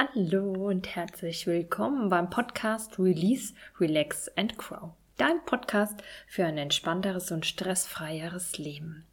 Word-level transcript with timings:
Hallo 0.00 0.68
und 0.68 0.94
herzlich 0.94 1.48
willkommen 1.48 2.08
beim 2.08 2.30
Podcast 2.30 3.00
Release, 3.00 3.52
Relax 3.80 4.28
and 4.36 4.56
Grow. 4.56 4.90
Dein 5.16 5.44
Podcast 5.44 6.04
für 6.28 6.44
ein 6.44 6.56
entspannteres 6.56 7.32
und 7.32 7.44
stressfreieres 7.44 8.58
Leben. 8.58 9.08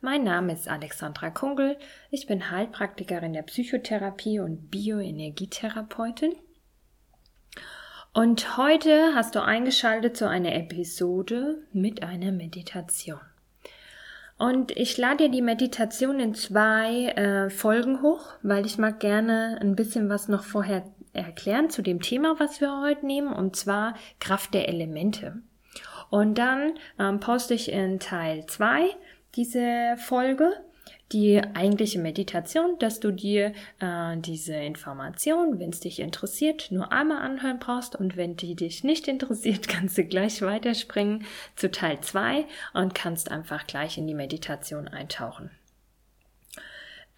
Mein 0.00 0.24
Name 0.24 0.54
ist 0.54 0.66
Alexandra 0.66 1.28
Kungel. 1.28 1.76
Ich 2.10 2.26
bin 2.26 2.50
Heilpraktikerin 2.50 3.34
der 3.34 3.42
Psychotherapie 3.42 4.40
und 4.40 4.70
Bioenergietherapeutin. 4.70 6.32
Und 8.14 8.56
heute 8.56 9.14
hast 9.14 9.34
du 9.34 9.42
eingeschaltet 9.42 10.16
zu 10.16 10.26
einer 10.26 10.54
Episode 10.54 11.58
mit 11.74 12.02
einer 12.02 12.32
Meditation. 12.32 13.20
Und 14.40 14.70
ich 14.70 14.96
lade 14.96 15.24
dir 15.24 15.28
die 15.28 15.42
Meditation 15.42 16.18
in 16.18 16.34
zwei 16.34 17.08
äh, 17.08 17.50
Folgen 17.50 18.00
hoch, 18.00 18.32
weil 18.42 18.64
ich 18.64 18.78
mag 18.78 18.98
gerne 18.98 19.58
ein 19.60 19.76
bisschen 19.76 20.08
was 20.08 20.28
noch 20.28 20.44
vorher 20.44 20.82
erklären 21.12 21.68
zu 21.68 21.82
dem 21.82 22.00
Thema, 22.00 22.36
was 22.40 22.58
wir 22.62 22.80
heute 22.80 23.04
nehmen, 23.04 23.34
und 23.34 23.54
zwar 23.54 23.92
Kraft 24.18 24.54
der 24.54 24.70
Elemente. 24.70 25.42
Und 26.08 26.38
dann 26.38 26.72
ähm, 26.98 27.20
poste 27.20 27.52
ich 27.52 27.70
in 27.70 28.00
Teil 28.00 28.46
zwei 28.46 28.86
diese 29.34 29.96
Folge 29.98 30.50
die 31.12 31.40
eigentliche 31.54 31.98
Meditation, 31.98 32.78
dass 32.78 33.00
du 33.00 33.10
dir 33.10 33.52
äh, 33.80 34.16
diese 34.18 34.54
Information, 34.54 35.58
wenn 35.58 35.70
es 35.70 35.80
dich 35.80 35.98
interessiert, 35.98 36.68
nur 36.70 36.92
einmal 36.92 37.22
anhören 37.22 37.58
brauchst 37.58 37.96
und 37.96 38.16
wenn 38.16 38.36
die 38.36 38.54
dich 38.54 38.84
nicht 38.84 39.08
interessiert, 39.08 39.68
kannst 39.68 39.98
du 39.98 40.04
gleich 40.04 40.42
weiterspringen 40.42 41.24
zu 41.56 41.70
Teil 41.70 42.00
2 42.00 42.44
und 42.74 42.94
kannst 42.94 43.30
einfach 43.30 43.66
gleich 43.66 43.98
in 43.98 44.06
die 44.06 44.14
Meditation 44.14 44.88
eintauchen. 44.88 45.50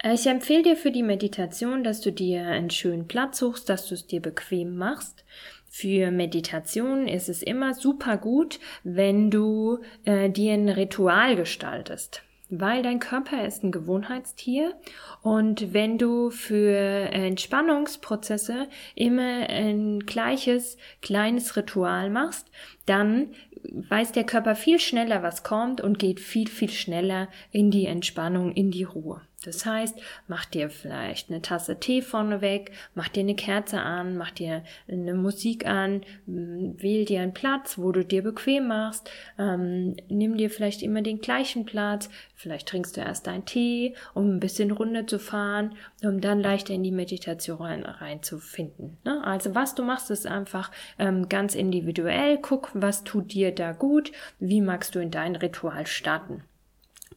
Ich 0.05 0.27
empfehle 0.27 0.65
dir 0.65 0.77
für 0.77 0.91
die 0.91 1.05
Meditation, 1.05 1.85
dass 1.85 2.01
du 2.01 2.11
dir 2.11 2.45
einen 2.47 2.71
schönen 2.71 3.07
Platz 3.07 3.39
suchst, 3.39 3.69
dass 3.69 3.87
du 3.87 3.95
es 3.95 4.07
dir 4.07 4.21
bequem 4.21 4.77
machst. 4.77 5.25
Für 5.69 6.11
Meditation 6.11 7.07
ist 7.07 7.29
es 7.29 7.41
immer 7.41 7.75
super 7.75 8.17
gut, 8.17 8.59
wenn 8.83 9.31
du 9.31 9.79
äh, 10.05 10.29
dir 10.29 10.55
ein 10.55 10.69
Ritual 10.69 11.37
gestaltest 11.37 12.23
weil 12.61 12.83
dein 12.83 12.99
Körper 12.99 13.47
ist 13.47 13.65
ein 13.65 13.73
Gewohnheitstier 13.73 14.75
und 15.23 15.73
wenn 15.73 15.97
du 15.97 16.31
für 16.31 16.77
Entspannungsprozesse 16.77 18.69
immer 18.95 19.49
ein 19.49 20.01
gleiches 20.01 20.77
kleines 21.01 21.57
Ritual 21.57 22.11
machst, 22.11 22.51
dann 22.85 23.29
weiß 23.65 24.13
der 24.13 24.25
Körper 24.25 24.55
viel 24.55 24.79
schneller, 24.79 25.23
was 25.23 25.45
kommt 25.45 25.81
und 25.81 25.99
geht 25.99 26.21
viel, 26.21 26.49
viel 26.49 26.71
schneller 26.71 27.29
in 27.53 27.71
die 27.71 27.87
Entspannung, 27.87 28.53
in 28.53 28.71
die 28.71 28.85
Ruhe. 28.85 29.23
Das 29.45 29.67
heißt, 29.67 29.99
mach 30.29 30.45
dir 30.45 30.71
vielleicht 30.71 31.31
eine 31.31 31.43
Tasse 31.43 31.79
Tee 31.79 32.03
vorneweg, 32.03 32.73
mach 32.95 33.09
dir 33.09 33.21
eine 33.21 33.35
Kerze 33.35 33.81
an, 33.81 34.17
mach 34.17 34.31
dir 34.31 34.63
eine 34.89 35.15
Musik 35.15 35.67
an, 35.67 36.03
wähl 36.27 37.05
dir 37.05 37.23
einen 37.23 37.35
Platz, 37.35 37.79
wo 37.79 37.93
du 37.93 38.05
dir 38.05 38.23
bequem 38.23 38.69
machst, 38.69 39.11
ähm, 39.39 39.97
nimm 40.09 40.37
dir 40.37 40.51
vielleicht 40.51 40.83
immer 40.83 41.03
den 41.03 41.21
gleichen 41.21 41.65
Platz, 41.65 42.09
vielleicht 42.35 42.69
trinkst 42.69 42.97
du 42.97 43.01
erst 43.01 43.27
deinen 43.27 43.45
Tee, 43.45 43.95
um 44.15 44.37
ein 44.37 44.41
bisschen 44.41 44.71
runter 44.71 45.07
zu 45.07 45.19
fahren, 45.19 45.75
um 46.03 46.21
dann 46.21 46.41
leichter 46.41 46.75
in 46.75 46.83
die 46.83 46.93
Meditation 46.93 47.59
rein, 47.59 47.85
reinzufinden. 47.85 48.99
Ne? 49.05 49.23
Also 49.25 49.55
was 49.55 49.75
du 49.75 49.83
machst, 49.83 50.11
ist 50.11 50.27
einfach 50.27 50.71
ähm, 50.99 51.29
ganz 51.29 51.55
individuell, 51.55 52.39
guck, 52.39 52.71
was 52.75 53.05
tut 53.05 53.33
dir 53.33 53.53
da 53.53 53.73
gut, 53.73 54.13
wie 54.39 54.61
magst 54.61 54.95
du 54.95 55.01
in 55.01 55.11
dein 55.11 55.37
Ritual 55.37 55.87
starten. 55.87 56.45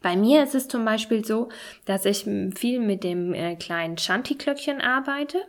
Bei 0.05 0.15
mir 0.15 0.43
ist 0.43 0.53
es 0.53 0.67
zum 0.67 0.85
Beispiel 0.85 1.25
so, 1.25 1.49
dass 1.85 2.05
ich 2.05 2.25
viel 2.55 2.79
mit 2.79 3.03
dem 3.03 3.33
äh, 3.33 3.55
kleinen 3.55 3.97
Shanti-Glöckchen 3.97 4.79
arbeite. 4.79 5.39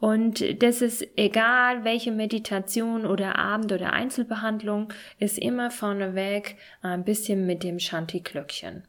Und 0.00 0.62
das 0.62 0.80
ist 0.80 1.06
egal, 1.18 1.84
welche 1.84 2.10
Meditation 2.10 3.04
oder 3.04 3.36
Abend- 3.36 3.70
oder 3.70 3.92
Einzelbehandlung, 3.92 4.94
ist 5.18 5.36
immer 5.36 5.70
vorneweg 5.70 6.56
ein 6.80 7.04
bisschen 7.04 7.44
mit 7.44 7.64
dem 7.64 7.78
Shanti-Glöckchen. 7.78 8.84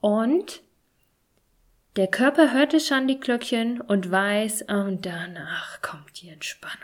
Und 0.00 0.62
der 1.96 2.06
Körper 2.06 2.52
hört 2.52 2.74
das 2.74 2.86
Shanti-Glöckchen 2.86 3.80
und 3.80 4.08
weiß, 4.08 4.66
und 4.68 5.04
danach 5.04 5.82
kommt 5.82 6.22
die 6.22 6.28
Entspannung. 6.28 6.78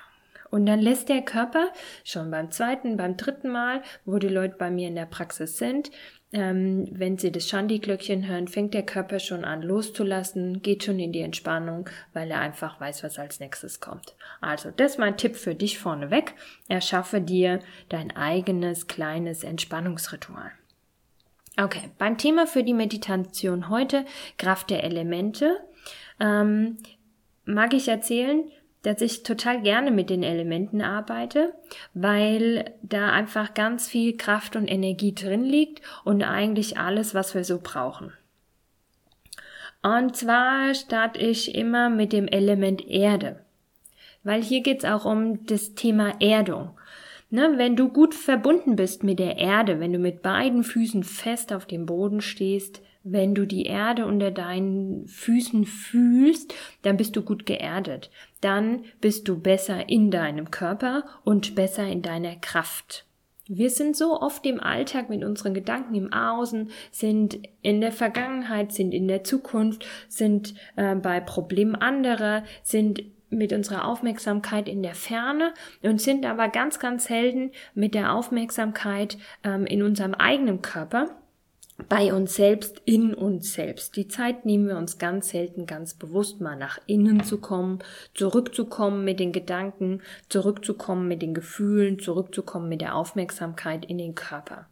Und 0.50 0.66
dann 0.66 0.80
lässt 0.80 1.08
der 1.08 1.22
Körper 1.22 1.68
schon 2.02 2.32
beim 2.32 2.50
zweiten, 2.50 2.96
beim 2.96 3.16
dritten 3.16 3.50
Mal, 3.50 3.82
wo 4.04 4.18
die 4.18 4.26
Leute 4.26 4.56
bei 4.58 4.72
mir 4.72 4.88
in 4.88 4.96
der 4.96 5.06
Praxis 5.06 5.58
sind, 5.58 5.92
ähm, 6.32 6.86
wenn 6.92 7.18
Sie 7.18 7.32
das 7.32 7.48
Shandi-Glöckchen 7.48 8.26
hören, 8.28 8.46
fängt 8.46 8.72
der 8.72 8.84
Körper 8.84 9.18
schon 9.18 9.44
an 9.44 9.62
loszulassen, 9.62 10.62
geht 10.62 10.84
schon 10.84 11.00
in 11.00 11.12
die 11.12 11.22
Entspannung, 11.22 11.88
weil 12.12 12.30
er 12.30 12.40
einfach 12.40 12.80
weiß, 12.80 13.02
was 13.02 13.18
als 13.18 13.40
nächstes 13.40 13.80
kommt. 13.80 14.14
Also, 14.40 14.70
das 14.70 14.92
ist 14.92 14.98
mein 14.98 15.16
Tipp 15.16 15.34
für 15.34 15.56
dich 15.56 15.78
vorneweg. 15.80 16.34
Erschaffe 16.68 17.20
dir 17.20 17.58
dein 17.88 18.16
eigenes 18.16 18.86
kleines 18.86 19.42
Entspannungsritual. 19.42 20.52
Okay, 21.60 21.90
beim 21.98 22.16
Thema 22.16 22.46
für 22.46 22.62
die 22.62 22.74
Meditation 22.74 23.68
heute, 23.68 24.04
Kraft 24.38 24.70
der 24.70 24.84
Elemente, 24.84 25.58
ähm, 26.20 26.78
mag 27.44 27.74
ich 27.74 27.88
erzählen, 27.88 28.44
dass 28.82 29.00
ich 29.02 29.22
total 29.22 29.62
gerne 29.62 29.90
mit 29.90 30.08
den 30.10 30.22
Elementen 30.22 30.80
arbeite, 30.80 31.54
weil 31.92 32.72
da 32.82 33.10
einfach 33.12 33.54
ganz 33.54 33.88
viel 33.88 34.16
Kraft 34.16 34.56
und 34.56 34.68
Energie 34.68 35.14
drin 35.14 35.44
liegt 35.44 35.82
und 36.04 36.22
eigentlich 36.22 36.78
alles, 36.78 37.14
was 37.14 37.34
wir 37.34 37.44
so 37.44 37.60
brauchen. 37.62 38.12
Und 39.82 40.16
zwar 40.16 40.74
starte 40.74 41.18
ich 41.20 41.54
immer 41.54 41.88
mit 41.88 42.12
dem 42.12 42.28
Element 42.28 42.86
Erde, 42.86 43.40
weil 44.22 44.42
hier 44.42 44.62
geht's 44.62 44.84
auch 44.84 45.04
um 45.04 45.46
das 45.46 45.74
Thema 45.74 46.20
Erdung. 46.20 46.70
Ne, 47.32 47.52
wenn 47.56 47.76
du 47.76 47.88
gut 47.88 48.14
verbunden 48.14 48.74
bist 48.74 49.04
mit 49.04 49.20
der 49.20 49.38
Erde, 49.38 49.78
wenn 49.78 49.92
du 49.92 50.00
mit 50.00 50.20
beiden 50.20 50.64
Füßen 50.64 51.04
fest 51.04 51.52
auf 51.52 51.64
dem 51.64 51.86
Boden 51.86 52.20
stehst, 52.20 52.82
wenn 53.02 53.34
du 53.34 53.46
die 53.46 53.64
Erde 53.64 54.04
unter 54.06 54.30
deinen 54.30 55.06
Füßen 55.06 55.64
fühlst, 55.64 56.52
dann 56.82 56.96
bist 56.96 57.16
du 57.16 57.22
gut 57.22 57.46
geerdet. 57.46 58.10
Dann 58.40 58.84
bist 59.00 59.28
du 59.28 59.38
besser 59.38 59.88
in 59.88 60.10
deinem 60.10 60.50
Körper 60.50 61.04
und 61.24 61.54
besser 61.54 61.86
in 61.86 62.02
deiner 62.02 62.36
Kraft. 62.36 63.06
Wir 63.46 63.70
sind 63.70 63.96
so 63.96 64.20
oft 64.20 64.44
im 64.46 64.60
Alltag 64.60 65.08
mit 65.08 65.24
unseren 65.24 65.54
Gedanken 65.54 65.94
im 65.94 66.12
Außen, 66.12 66.70
sind 66.92 67.40
in 67.62 67.80
der 67.80 67.90
Vergangenheit, 67.90 68.72
sind 68.72 68.92
in 68.92 69.08
der 69.08 69.24
Zukunft, 69.24 69.84
sind 70.08 70.54
äh, 70.76 70.94
bei 70.94 71.20
Problemen 71.20 71.74
anderer, 71.74 72.44
sind 72.62 73.02
mit 73.30 73.52
unserer 73.52 73.86
Aufmerksamkeit 73.86 74.68
in 74.68 74.82
der 74.82 74.94
Ferne 74.94 75.54
und 75.82 76.00
sind 76.00 76.26
aber 76.26 76.48
ganz, 76.48 76.78
ganz 76.78 77.04
selten 77.04 77.52
mit 77.74 77.94
der 77.94 78.12
Aufmerksamkeit 78.12 79.16
ähm, 79.44 79.66
in 79.66 79.82
unserem 79.82 80.14
eigenen 80.14 80.62
Körper 80.62 81.10
bei 81.88 82.12
uns 82.12 82.34
selbst, 82.34 82.82
in 82.84 83.14
uns 83.14 83.52
selbst. 83.52 83.96
Die 83.96 84.08
Zeit 84.08 84.44
nehmen 84.44 84.68
wir 84.68 84.76
uns 84.76 84.98
ganz 84.98 85.30
selten 85.30 85.66
ganz 85.66 85.94
bewusst 85.94 86.40
mal 86.40 86.56
nach 86.56 86.78
innen 86.86 87.24
zu 87.24 87.38
kommen, 87.38 87.78
zurückzukommen 88.14 89.04
mit 89.04 89.20
den 89.20 89.32
Gedanken, 89.32 90.02
zurückzukommen 90.28 91.08
mit 91.08 91.22
den 91.22 91.34
Gefühlen, 91.34 91.98
zurückzukommen 91.98 92.68
mit 92.68 92.80
der 92.80 92.94
Aufmerksamkeit 92.94 93.84
in 93.84 93.98
den 93.98 94.14
Körper. 94.14 94.66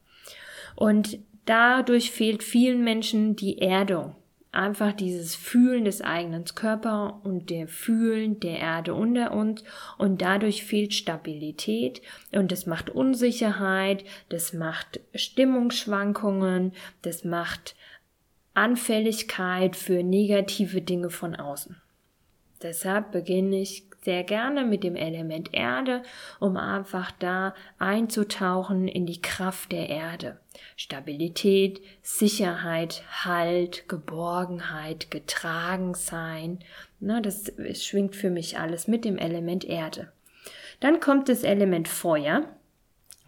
Und 0.76 1.18
dadurch 1.44 2.10
fehlt 2.10 2.42
vielen 2.42 2.84
Menschen 2.84 3.36
die 3.36 3.58
Erdung, 3.60 4.14
einfach 4.52 4.92
dieses 4.92 5.34
Fühlen 5.34 5.84
des 5.84 6.00
eigenen 6.00 6.44
Körpers 6.44 7.14
und 7.22 7.50
der 7.50 7.68
Fühlen 7.68 8.40
der 8.40 8.58
Erde 8.58 8.94
unter 8.94 9.32
uns. 9.32 9.62
Und 9.98 10.22
dadurch 10.22 10.64
fehlt 10.64 10.94
Stabilität. 10.94 12.02
Und 12.32 12.52
das 12.52 12.66
macht 12.66 12.90
Unsicherheit, 12.90 14.04
das 14.28 14.52
macht 14.52 15.00
Stimmungsschwankungen, 15.14 16.72
das 17.02 17.24
macht 17.24 17.76
Anfälligkeit 18.54 19.76
für 19.76 20.02
negative 20.02 20.82
Dinge 20.82 21.10
von 21.10 21.36
außen. 21.36 21.76
Deshalb 22.62 23.12
beginne 23.12 23.60
ich 23.60 23.84
sehr 24.02 24.24
gerne 24.24 24.64
mit 24.64 24.84
dem 24.84 24.96
Element 24.96 25.50
Erde, 25.52 26.02
um 26.40 26.56
einfach 26.56 27.10
da 27.18 27.54
einzutauchen 27.78 28.88
in 28.88 29.06
die 29.06 29.20
Kraft 29.20 29.70
der 29.70 29.88
Erde. 29.88 30.38
Stabilität, 30.76 31.80
Sicherheit, 32.02 33.02
Halt, 33.24 33.88
Geborgenheit, 33.88 35.10
getragen 35.10 35.94
sein. 35.94 36.58
Na, 37.00 37.20
das 37.20 37.52
schwingt 37.74 38.16
für 38.16 38.30
mich 38.30 38.58
alles 38.58 38.88
mit 38.88 39.04
dem 39.04 39.18
Element 39.18 39.64
Erde. 39.64 40.10
Dann 40.80 41.00
kommt 41.00 41.28
das 41.28 41.42
Element 41.42 41.86
Feuer. 41.86 42.44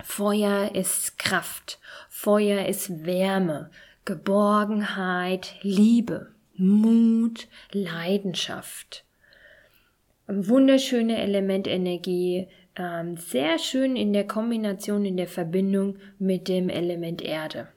Feuer 0.03 0.75
ist 0.75 1.19
Kraft. 1.19 1.79
Feuer 2.09 2.67
ist 2.67 3.05
Wärme, 3.05 3.71
Geborgenheit, 4.05 5.57
Liebe, 5.63 6.33
Mut, 6.57 7.49
Leidenschaft 7.73 9.05
wunderschöne 10.31 11.19
Elementenergie, 11.19 12.49
ähm, 12.77 13.17
sehr 13.17 13.59
schön 13.59 13.97
in 13.97 14.13
der 14.13 14.27
Kombination, 14.27 15.05
in 15.05 15.17
der 15.17 15.29
Verbindung 15.29 15.97
mit 16.19 16.49
dem 16.49 16.69
Element 16.69 17.23
Erde. 17.23 17.69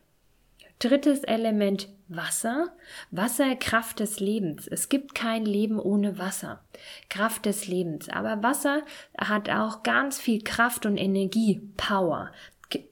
Drittes 0.80 1.24
Element 1.24 1.90
Wasser. 2.10 2.74
Wasser, 3.12 3.56
Kraft 3.56 4.00
des 4.00 4.20
Lebens. 4.20 4.68
Es 4.68 4.90
gibt 4.90 5.16
kein 5.16 5.46
Leben 5.46 5.80
ohne 5.80 6.18
Wasser. 6.18 6.62
Kraft 7.10 7.46
des 7.46 7.68
Lebens. 7.68 8.10
Aber 8.10 8.44
Wasser 8.44 8.84
hat 9.18 9.50
auch 9.50 9.84
ganz 9.84 10.20
viel 10.20 10.44
Kraft 10.44 10.86
und 10.86 10.98
Energie, 10.98 11.62
Power. 11.78 12.32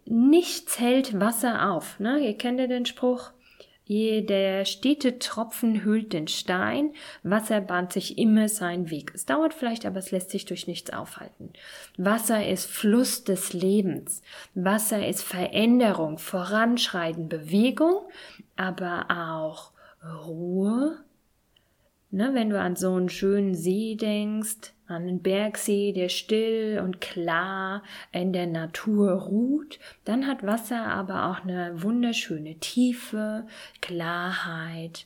Nichts 0.06 0.80
hält 0.80 1.20
Wasser 1.20 1.72
auf. 1.72 2.00
Ne? 2.00 2.20
Ihr 2.20 2.38
kennt 2.38 2.60
ja 2.60 2.68
den 2.68 2.86
Spruch, 2.86 3.32
der 3.90 4.64
stete 4.66 5.20
Tropfen 5.20 5.84
hüllt 5.84 6.14
den 6.14 6.28
Stein, 6.28 6.94
Wasser 7.24 7.60
bahnt 7.60 7.92
sich 7.92 8.18
immer 8.18 8.48
seinen 8.48 8.90
Weg. 8.90 9.12
Es 9.14 9.26
dauert 9.26 9.54
vielleicht, 9.54 9.86
aber 9.86 10.00
es 10.00 10.12
lässt 10.12 10.30
sich 10.30 10.46
durch 10.46 10.68
nichts 10.68 10.94
aufhalten. 10.94 11.52
Wasser 11.98 12.48
ist 12.48 12.66
Fluss 12.66 13.24
des 13.24 13.54
Lebens. 13.54 14.22
Wasser 14.56 15.06
ist 15.06 15.24
Veränderung, 15.24 16.20
Voranschreiten, 16.20 17.28
Bewegung, 17.28 18.02
aber 18.56 19.08
auch 19.10 19.72
Ruhe. 20.26 21.04
Ne, 22.12 22.32
wenn 22.34 22.50
du 22.50 22.60
an 22.60 22.76
so 22.76 22.94
einen 22.94 23.10
schönen 23.10 23.56
See 23.56 23.96
denkst, 23.96 24.74
einen 24.96 25.22
Bergsee, 25.22 25.92
der 25.94 26.10
still 26.10 26.82
und 26.84 27.02
klar 27.02 27.84
in 28.12 28.34
der 28.34 28.48
Natur 28.48 29.12
ruht, 29.14 29.80
dann 30.06 30.28
hat 30.28 30.46
Wasser 30.46 30.86
aber 30.86 31.30
auch 31.30 31.44
eine 31.44 31.82
wunderschöne 31.82 32.56
Tiefe, 32.56 33.46
Klarheit 33.82 35.06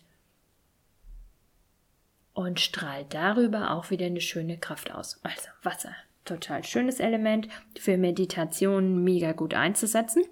und 2.34 2.60
strahlt 2.60 3.14
darüber 3.14 3.72
auch 3.72 3.90
wieder 3.90 4.06
eine 4.06 4.22
schöne 4.22 4.58
Kraft 4.58 4.94
aus. 4.94 5.20
Also 5.24 5.50
Wasser, 5.64 5.96
total 6.26 6.64
schönes 6.64 7.00
Element 7.00 7.48
für 7.80 7.98
Meditation, 7.98 9.04
mega 9.04 9.32
gut 9.32 9.54
einzusetzen. 9.54 10.24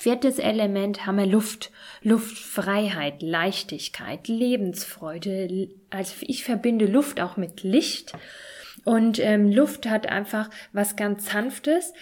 Viertes 0.00 0.38
Element 0.38 1.06
haben 1.06 1.18
wir 1.18 1.26
Luft. 1.26 1.72
Luftfreiheit, 2.02 3.20
Leichtigkeit, 3.20 4.28
Lebensfreude. 4.28 5.70
Also 5.90 6.14
ich 6.20 6.44
verbinde 6.44 6.86
Luft 6.86 7.20
auch 7.20 7.36
mit 7.36 7.64
Licht 7.64 8.12
und 8.88 9.18
ähm, 9.18 9.52
Luft 9.52 9.86
hat 9.86 10.08
einfach 10.08 10.48
was 10.72 10.96
ganz 10.96 11.30
Sanftes. 11.30 11.92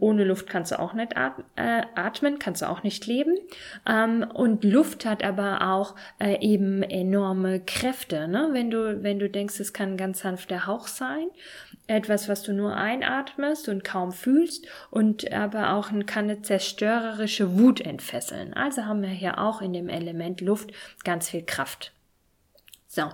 Ohne 0.00 0.24
Luft 0.24 0.48
kannst 0.48 0.72
du 0.72 0.80
auch 0.80 0.92
nicht 0.92 1.12
äh, 1.12 1.82
atmen, 1.94 2.40
kannst 2.40 2.62
du 2.62 2.68
auch 2.68 2.82
nicht 2.82 3.06
leben. 3.06 3.36
Ähm, 3.88 4.26
und 4.34 4.64
Luft 4.64 5.06
hat 5.06 5.22
aber 5.22 5.70
auch 5.70 5.94
äh, 6.18 6.40
eben 6.44 6.82
enorme 6.82 7.60
Kräfte. 7.60 8.26
Ne? 8.26 8.48
Wenn 8.50 8.72
du, 8.72 9.04
wenn 9.04 9.20
du 9.20 9.30
denkst, 9.30 9.60
es 9.60 9.72
kann 9.72 9.90
ein 9.90 9.96
ganz 9.96 10.22
sanfter 10.22 10.66
Hauch 10.66 10.88
sein, 10.88 11.28
etwas, 11.86 12.28
was 12.28 12.42
du 12.42 12.52
nur 12.52 12.74
einatmest 12.74 13.68
und 13.68 13.84
kaum 13.84 14.10
fühlst, 14.10 14.66
und 14.90 15.32
aber 15.32 15.74
auch 15.74 15.90
kann 16.06 16.24
eine 16.24 16.42
zerstörerische 16.42 17.56
Wut 17.56 17.80
entfesseln. 17.80 18.52
Also 18.52 18.86
haben 18.86 19.02
wir 19.02 19.10
hier 19.10 19.38
auch 19.38 19.62
in 19.62 19.72
dem 19.72 19.88
Element 19.88 20.40
Luft 20.40 20.72
ganz 21.04 21.28
viel 21.30 21.44
Kraft. 21.44 21.92
So, 22.94 23.04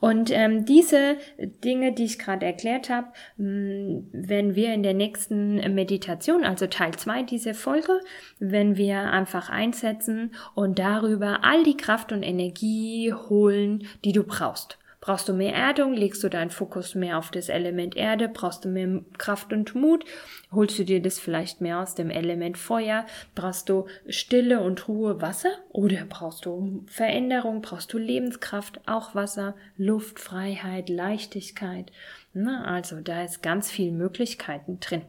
und 0.00 0.30
ähm, 0.30 0.64
diese 0.64 1.18
Dinge, 1.62 1.92
die 1.92 2.06
ich 2.06 2.18
gerade 2.18 2.46
erklärt 2.46 2.88
habe, 2.88 3.08
hm, 3.36 4.08
wenn 4.10 4.54
wir 4.54 4.72
in 4.72 4.82
der 4.82 4.94
nächsten 4.94 5.56
Meditation, 5.74 6.42
also 6.42 6.66
Teil 6.68 6.94
2 6.94 7.24
dieser 7.24 7.52
Folge, 7.52 8.00
wenn 8.38 8.78
wir 8.78 9.12
einfach 9.12 9.50
einsetzen 9.50 10.34
und 10.54 10.78
darüber 10.78 11.44
all 11.44 11.64
die 11.64 11.76
Kraft 11.76 12.12
und 12.12 12.22
Energie 12.22 13.12
holen, 13.12 13.86
die 14.06 14.12
du 14.12 14.22
brauchst. 14.22 14.78
Brauchst 15.06 15.28
du 15.28 15.32
mehr 15.32 15.54
Erdung, 15.54 15.92
legst 15.92 16.24
du 16.24 16.28
deinen 16.28 16.50
Fokus 16.50 16.96
mehr 16.96 17.16
auf 17.16 17.30
das 17.30 17.48
Element 17.48 17.96
Erde, 17.96 18.28
brauchst 18.28 18.64
du 18.64 18.68
mehr 18.68 19.04
Kraft 19.18 19.52
und 19.52 19.72
Mut, 19.76 20.04
holst 20.50 20.80
du 20.80 20.84
dir 20.84 21.00
das 21.00 21.20
vielleicht 21.20 21.60
mehr 21.60 21.78
aus 21.78 21.94
dem 21.94 22.10
Element 22.10 22.58
Feuer, 22.58 23.06
brauchst 23.36 23.68
du 23.68 23.86
Stille 24.08 24.58
und 24.58 24.88
Ruhe 24.88 25.22
Wasser? 25.22 25.52
Oder 25.70 26.06
brauchst 26.08 26.44
du 26.44 26.82
Veränderung, 26.88 27.62
brauchst 27.62 27.92
du 27.92 27.98
Lebenskraft, 27.98 28.80
auch 28.86 29.14
Wasser, 29.14 29.54
Luft, 29.76 30.18
Freiheit, 30.18 30.88
Leichtigkeit. 30.88 31.92
Na, 32.34 32.64
also 32.64 33.00
da 33.00 33.22
ist 33.22 33.44
ganz 33.44 33.70
viel 33.70 33.92
Möglichkeiten 33.92 34.80
drin. 34.80 35.02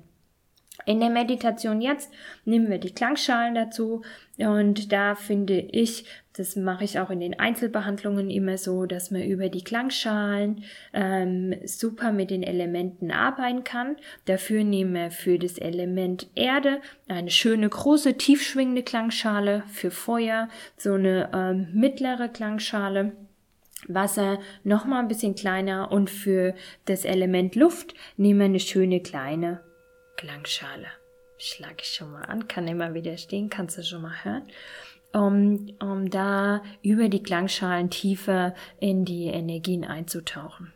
In 0.85 0.99
der 0.99 1.09
Meditation 1.09 1.81
jetzt 1.81 2.13
nehmen 2.45 2.69
wir 2.69 2.77
die 2.77 2.93
Klangschalen 2.93 3.55
dazu 3.55 4.03
und 4.37 4.91
da 4.91 5.15
finde 5.15 5.59
ich, 5.59 6.05
das 6.33 6.55
mache 6.55 6.83
ich 6.83 6.99
auch 6.99 7.09
in 7.09 7.19
den 7.19 7.39
Einzelbehandlungen 7.39 8.29
immer 8.29 8.57
so, 8.57 8.85
dass 8.85 9.09
man 9.09 9.23
über 9.23 9.49
die 9.49 9.63
Klangschalen 9.63 10.63
ähm, 10.93 11.55
super 11.65 12.11
mit 12.11 12.29
den 12.29 12.43
Elementen 12.43 13.11
arbeiten 13.11 13.63
kann. 13.63 13.95
Dafür 14.25 14.63
nehmen 14.63 14.93
wir 14.93 15.09
für 15.09 15.39
das 15.39 15.57
Element 15.57 16.29
Erde 16.35 16.79
eine 17.07 17.31
schöne 17.31 17.67
große 17.67 18.17
tiefschwingende 18.17 18.83
Klangschale, 18.83 19.63
für 19.67 19.89
Feuer 19.89 20.47
so 20.77 20.93
eine 20.93 21.31
ähm, 21.33 21.69
mittlere 21.73 22.29
Klangschale. 22.29 23.13
Wasser 23.87 24.39
noch 24.63 24.85
mal 24.85 24.99
ein 24.99 25.07
bisschen 25.07 25.35
kleiner 25.35 25.91
und 25.91 26.09
für 26.09 26.55
das 26.85 27.05
Element 27.05 27.55
Luft 27.55 27.93
nehmen 28.17 28.39
wir 28.39 28.45
eine 28.45 28.59
schöne 28.59 29.01
kleine 29.01 29.61
Klangschale. 30.17 30.87
Schlage 31.37 31.77
ich 31.81 31.93
schon 31.93 32.11
mal 32.11 32.23
an, 32.23 32.47
kann 32.47 32.67
immer 32.67 32.93
wieder 32.93 33.17
stehen, 33.17 33.49
kannst 33.49 33.77
du 33.77 33.83
schon 33.83 34.01
mal 34.01 34.23
hören. 34.23 34.47
Um, 35.13 35.73
um 35.79 36.09
da 36.09 36.61
über 36.81 37.07
die 37.07 37.23
Klangschalen 37.23 37.89
tiefer 37.89 38.53
in 38.79 39.05
die 39.05 39.27
Energien 39.27 39.85
einzutauchen. 39.85 40.73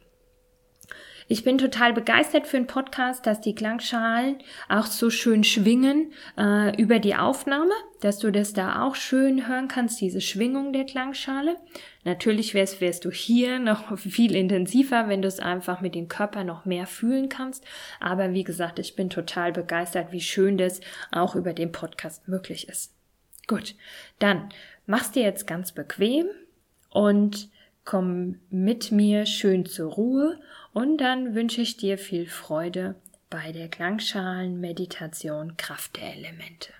Ich 1.31 1.45
bin 1.45 1.57
total 1.57 1.93
begeistert 1.93 2.45
für 2.45 2.57
einen 2.57 2.67
Podcast, 2.67 3.25
dass 3.25 3.39
die 3.39 3.55
Klangschalen 3.55 4.39
auch 4.67 4.85
so 4.85 5.09
schön 5.09 5.45
schwingen 5.45 6.11
äh, 6.37 6.75
über 6.75 6.99
die 6.99 7.15
Aufnahme, 7.15 7.71
dass 8.01 8.19
du 8.19 8.31
das 8.31 8.51
da 8.51 8.83
auch 8.83 8.95
schön 8.95 9.47
hören 9.47 9.69
kannst, 9.69 10.01
diese 10.01 10.19
Schwingung 10.19 10.73
der 10.73 10.83
Klangschale. 10.83 11.55
Natürlich 12.03 12.53
wärst, 12.53 12.81
wärst 12.81 13.05
du 13.05 13.11
hier 13.11 13.59
noch 13.59 13.97
viel 13.97 14.35
intensiver, 14.35 15.07
wenn 15.07 15.21
du 15.21 15.29
es 15.29 15.39
einfach 15.39 15.79
mit 15.79 15.95
dem 15.95 16.09
Körper 16.09 16.43
noch 16.43 16.65
mehr 16.65 16.85
fühlen 16.85 17.29
kannst. 17.29 17.63
Aber 18.01 18.33
wie 18.33 18.43
gesagt, 18.43 18.77
ich 18.77 18.97
bin 18.97 19.09
total 19.09 19.53
begeistert, 19.53 20.11
wie 20.11 20.19
schön 20.19 20.57
das 20.57 20.81
auch 21.13 21.37
über 21.37 21.53
den 21.53 21.71
Podcast 21.71 22.27
möglich 22.27 22.67
ist. 22.67 22.93
Gut, 23.47 23.75
dann 24.19 24.49
machst 24.85 25.15
dir 25.15 25.23
jetzt 25.23 25.47
ganz 25.47 25.71
bequem 25.71 26.25
und 26.89 27.49
komm 27.85 28.39
mit 28.49 28.91
mir 28.91 29.25
schön 29.25 29.65
zur 29.65 29.91
Ruhe 29.91 30.39
und 30.73 30.97
dann 30.97 31.35
wünsche 31.35 31.61
ich 31.61 31.77
dir 31.77 31.97
viel 31.97 32.27
Freude 32.27 32.95
bei 33.29 33.51
der 33.51 33.69
Klangschalen-Meditation 33.69 35.57
Kraft 35.57 35.97
der 35.97 36.13
Elemente. 36.13 36.73